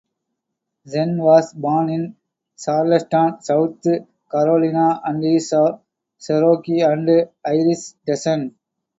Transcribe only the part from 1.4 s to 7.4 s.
born in Charleston, South Carolina, and is of Cherokee and